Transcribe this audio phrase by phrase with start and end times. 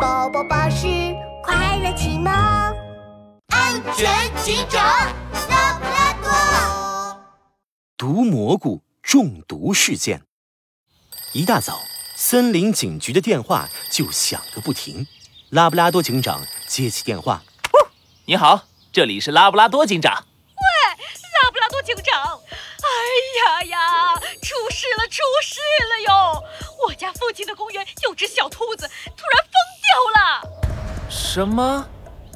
[0.00, 0.86] 宝宝巴士
[1.42, 2.32] 快乐启蒙，
[3.48, 4.08] 安全
[4.42, 4.82] 警长
[5.50, 7.20] 拉布拉多。
[7.96, 10.22] 毒蘑菇中毒事件。
[11.32, 11.80] 一大早，
[12.14, 15.06] 森林警局的电话就响个不停。
[15.50, 17.42] 拉布拉多警长接起电话
[18.24, 20.24] ：“你好，这里是拉布拉多警长。
[20.24, 20.31] ”“喂，
[21.42, 22.40] 拉布拉多警长，
[22.82, 22.88] 哎
[23.40, 25.58] 呀呀，出事了，出事
[25.90, 26.44] 了哟！
[26.86, 29.52] 我家附近的公园有只小兔子突然疯
[29.82, 30.42] 掉了。
[31.10, 31.88] ”“什么？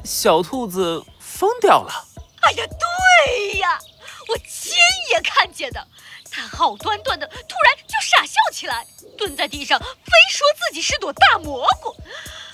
[0.03, 2.05] 小兔子疯掉了
[2.43, 3.79] ？”“哎呀，对呀，
[4.27, 4.73] 我亲
[5.11, 5.87] 眼看见的。
[6.29, 8.85] 它好端端的，突然就傻笑起来，
[9.17, 11.95] 蹲在地上，非说自己是朵大蘑菇。”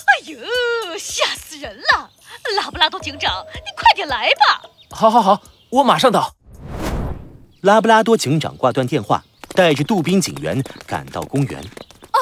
[0.06, 0.38] 哎呦，
[0.98, 2.10] 吓死人了！
[2.56, 4.62] 拉布拉多警长，你快点来吧！
[4.92, 6.32] 好，好，好，我马上到。
[7.64, 11.58] 拉布拉多警长挂断电话，带着杜宾警员赶到公园。
[11.58, 12.20] 哎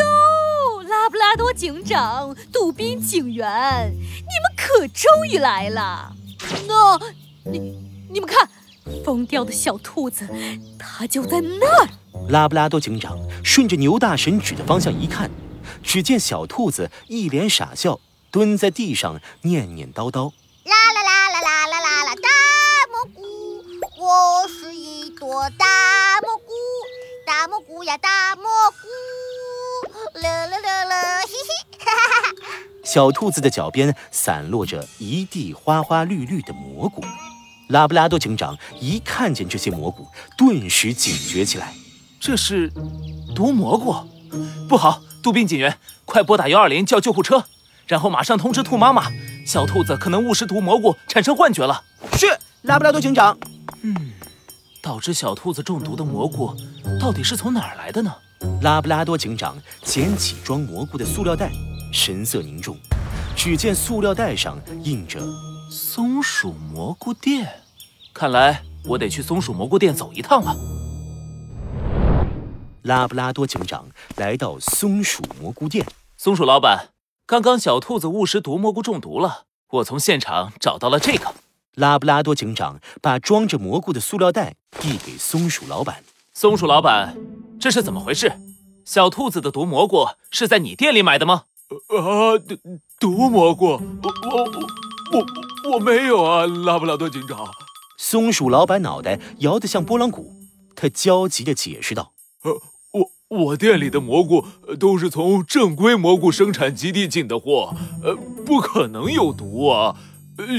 [0.00, 6.12] 呦，拉布拉多警长、杜宾警员，你们可终于来了！
[6.66, 6.98] 那，
[7.44, 7.60] 你
[8.10, 8.48] 你们看，
[9.04, 10.28] 疯掉的小兔子，
[10.76, 11.88] 它就在那儿。
[12.28, 15.30] 拉布拉多警长顺着牛大神指的方向一看。
[15.84, 18.00] 只见小兔子一脸傻笑，
[18.32, 20.32] 蹲在地上念念叨叨
[25.32, 25.64] ：“一朵大
[26.20, 26.52] 蘑菇，
[27.26, 28.86] 大蘑菇呀大蘑菇，
[30.20, 32.34] 乐乐乐乐，嘿嘿，哈哈哈！”
[32.84, 37.02] 小兔子的脚边散落着一地花花绿绿的蘑菇。
[37.68, 41.72] 拉布拉多警长一看见这些蘑菇，顿时警觉起来
[42.20, 42.70] ：“这是
[43.34, 44.06] 毒蘑菇，
[44.68, 47.46] 不好！”杜宾警员，快拨打幺二零叫救护车，
[47.86, 49.10] 然后马上通知兔妈妈，
[49.46, 51.82] 小兔子可能误食毒蘑菇产生幻觉了。
[52.18, 53.38] 是，拉布拉多警长。
[53.80, 54.12] 嗯，
[54.82, 56.52] 导致小兔子中毒的蘑菇
[57.00, 58.12] 到底是从哪儿来的呢？
[58.62, 61.52] 拉布拉多警长捡起装蘑菇的塑料袋，
[61.92, 62.76] 神色凝重。
[63.36, 65.20] 只见塑料袋上印着
[65.70, 67.62] “松鼠蘑菇店”，
[68.12, 70.56] 看来我得去松鼠蘑菇店走一趟了。
[72.82, 75.86] 拉布拉多警长来到松鼠蘑菇店。
[76.16, 76.88] 松鼠老板，
[77.24, 79.44] 刚刚小兔子误食毒蘑菇中毒了。
[79.70, 81.32] 我从现场找到了这个。
[81.74, 86.04] 拉布拉多警长把装着蘑菇的塑料袋递给松鼠老板。
[86.34, 87.16] 松鼠老板，
[87.60, 88.32] 这是怎么回事？
[88.84, 91.44] 小兔子的毒蘑菇是在你店里买的吗？
[91.88, 93.66] 啊，毒毒蘑菇？
[93.66, 93.80] 我
[94.30, 94.44] 我
[95.12, 97.48] 我我没有啊，拉布拉多警长。
[97.96, 100.34] 松鼠老板脑袋摇得像拨浪鼓，
[100.74, 102.12] 他焦急地解释道
[102.44, 102.60] ：“呃。”
[102.92, 103.08] 我
[103.46, 104.44] 我店里的蘑菇
[104.78, 109.96] 都是从正规蘑菇生产基地进的货，呃，不可能有毒啊。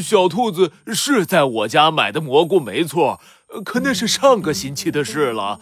[0.02, 3.20] 小兔子是在我家买的蘑菇没错，
[3.66, 5.60] 可那是上个星期的事了。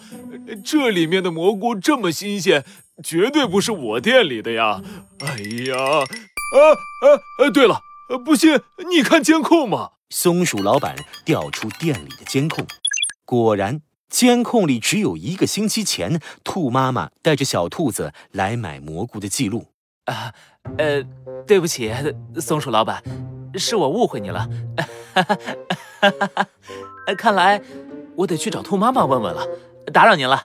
[0.64, 2.66] 这里面的蘑菇这么新鲜，
[3.04, 4.82] 绝对不是我店里的呀。
[5.20, 5.28] 哎
[5.68, 6.60] 呀，啊
[7.02, 7.50] 啊啊！
[7.52, 7.82] 对了，
[8.26, 9.92] 不信你看监控嘛。
[10.10, 12.66] 松鼠老板调出店里的监控，
[13.26, 13.82] 果然。
[14.10, 19.68] 监控里只有一个星期前，兔妈妈带着小兔子来买蘑菇的记录。
[20.04, 20.34] 啊，
[20.78, 21.02] 呃，
[21.48, 21.90] 对不起，
[22.36, 23.02] 松鼠老板，
[23.62, 24.50] 是我误会你了。
[25.14, 25.38] 哈哈
[26.02, 26.48] 哈哈哈！
[27.18, 27.62] 看来
[28.16, 29.48] 我得去找兔妈妈问问了，
[29.94, 30.44] 打扰您了。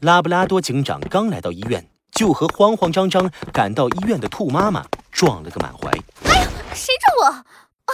[0.00, 5.90] 拉布拉多警长刚来到医院，就和慌慌张张赶到医院的兔妈妈撞了个满怀。
[6.24, 7.34] 哎呀，谁撞我？
[7.34, 7.92] 啊！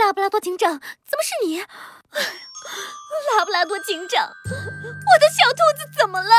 [0.00, 1.58] 拉布拉多警长，怎么是你？
[3.36, 6.34] 拉布拉多警长，我的小兔子怎么了？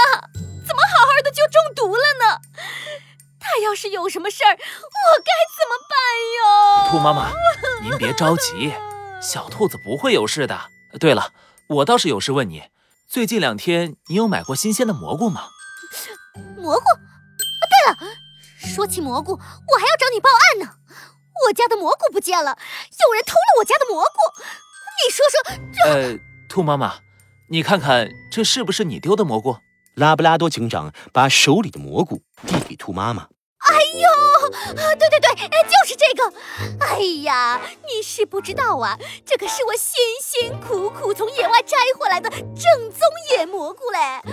[0.65, 2.39] 怎么好好的就中毒了呢？
[3.39, 4.57] 他要是有什么事儿，
[5.05, 5.95] 我该怎么办
[6.37, 6.91] 哟？
[6.91, 7.31] 兔妈妈，
[7.81, 8.73] 您别着急，
[9.21, 10.59] 小兔子不会有事的。
[10.99, 11.33] 对了，
[11.67, 12.63] 我倒是有事问你，
[13.07, 15.49] 最近两天你有买过新鲜的蘑菇吗？
[16.57, 16.85] 蘑菇？
[16.85, 18.13] 啊，对了，
[18.75, 20.75] 说起蘑菇，我还要找你报案呢。
[21.47, 24.43] 我家的蘑菇不见了，有人偷了我家的蘑菇。
[25.01, 25.41] 你说说
[25.73, 25.89] 这……
[25.89, 26.99] 呃，兔妈妈，
[27.49, 29.57] 你看看这是不是你丢的蘑菇？
[29.95, 33.27] 拉布拉多警长把手里的蘑菇递给兔妈妈。
[33.69, 34.49] 哎呦，
[34.97, 35.29] 对对对，
[35.63, 36.33] 就是这个。
[36.79, 43.01] 哎呀，你是不知道啊，这可是我辛辛苦苦从野外摘回来的正宗
[43.31, 43.99] 野蘑菇嘞！
[43.99, 44.23] 啊，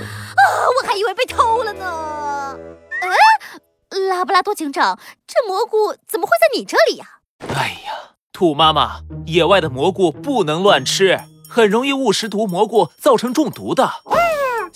[0.81, 2.59] 我还以为被偷了呢。
[3.03, 4.09] 嗯。
[4.09, 7.21] 拉布拉多警长，这蘑菇怎么会在你这里呀？
[7.55, 13.91] 哎呀，兔妈妈，野外的蘑菇不能乱吃，很容易误食毒蘑菇，造成中毒的。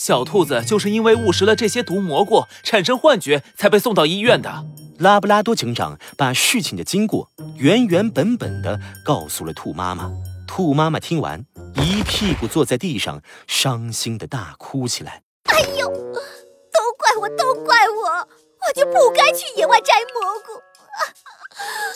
[0.00, 4.64] 小兔子就是因为误食了这些毒蘑菇，产生幻觉，才被送到医院的。
[4.98, 10.10] 拉布拉多警长把事情的经过原原本本的告诉了兔妈妈。
[10.48, 11.44] 兔妈妈听完，
[11.74, 15.22] 一屁股坐在地上，伤心的大哭起来。
[15.44, 15.86] 哎呦！
[15.86, 18.26] 都怪我，都怪我，
[18.66, 20.62] 我就不该去野外摘蘑菇。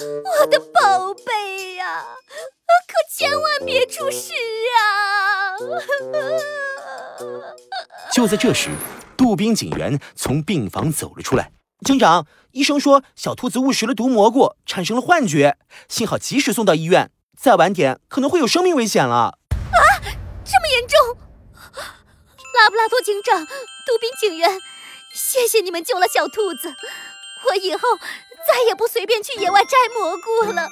[0.42, 2.04] 我的宝贝呀，
[2.86, 4.34] 可千万别出事
[4.76, 5.56] 啊！
[8.14, 8.70] 就在这时，
[9.16, 11.50] 杜宾警员从病房走了出来。
[11.84, 15.58] 警长，医生说小兔子误食了毒蘑菇，产生了幻觉，
[15.88, 19.40] 幸好及时送到医院，再晚点可能会有生命危险了。
[19.50, 19.80] 啊，
[20.44, 21.18] 这么严重！
[22.54, 24.60] 拉布拉多警长，杜宾警员，
[25.12, 26.72] 谢谢你们救了小兔子，
[27.48, 27.80] 我以后
[28.46, 30.68] 再也不随便去野外摘蘑菇了。